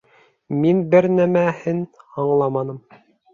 [0.61, 1.83] —Мин бер нәмәһен
[2.25, 2.83] аңламаным.